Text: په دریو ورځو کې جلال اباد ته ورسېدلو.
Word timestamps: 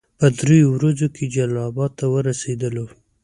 په 0.19 0.27
دریو 0.39 0.67
ورځو 0.75 1.07
کې 1.15 1.23
جلال 1.33 1.57
اباد 1.69 1.91
ته 1.99 2.05
ورسېدلو. 2.13 2.85